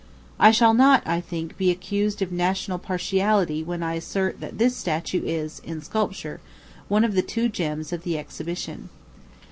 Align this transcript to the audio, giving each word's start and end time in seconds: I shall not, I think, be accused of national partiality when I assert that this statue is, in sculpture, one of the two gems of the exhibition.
I 0.39 0.49
shall 0.49 0.73
not, 0.73 1.03
I 1.05 1.21
think, 1.21 1.57
be 1.59 1.69
accused 1.69 2.23
of 2.23 2.31
national 2.31 2.79
partiality 2.79 3.61
when 3.63 3.83
I 3.83 3.93
assert 3.93 4.39
that 4.39 4.57
this 4.57 4.75
statue 4.75 5.21
is, 5.23 5.59
in 5.63 5.83
sculpture, 5.83 6.39
one 6.87 7.03
of 7.03 7.13
the 7.13 7.21
two 7.21 7.47
gems 7.49 7.93
of 7.93 8.01
the 8.01 8.17
exhibition. 8.17 8.89